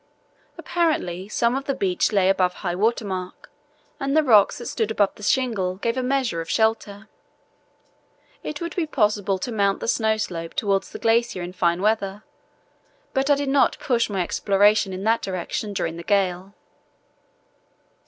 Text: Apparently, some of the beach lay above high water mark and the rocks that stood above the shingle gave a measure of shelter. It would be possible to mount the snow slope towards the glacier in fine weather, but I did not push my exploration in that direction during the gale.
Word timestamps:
Apparently, 0.57 1.29
some 1.29 1.53
of 1.55 1.65
the 1.65 1.75
beach 1.75 2.11
lay 2.11 2.27
above 2.27 2.55
high 2.65 2.73
water 2.73 3.05
mark 3.05 3.51
and 3.99 4.17
the 4.17 4.23
rocks 4.23 4.57
that 4.57 4.65
stood 4.65 4.89
above 4.89 5.13
the 5.13 5.21
shingle 5.21 5.75
gave 5.75 5.95
a 5.95 6.01
measure 6.01 6.41
of 6.41 6.49
shelter. 6.49 7.07
It 8.41 8.59
would 8.61 8.75
be 8.75 8.87
possible 8.87 9.37
to 9.37 9.51
mount 9.51 9.79
the 9.79 9.87
snow 9.87 10.17
slope 10.17 10.55
towards 10.55 10.89
the 10.89 10.97
glacier 10.97 11.43
in 11.43 11.53
fine 11.53 11.83
weather, 11.83 12.23
but 13.13 13.29
I 13.29 13.35
did 13.35 13.49
not 13.49 13.77
push 13.79 14.09
my 14.09 14.23
exploration 14.23 14.91
in 14.91 15.03
that 15.03 15.21
direction 15.21 15.71
during 15.71 15.97
the 15.97 16.03
gale. 16.03 16.55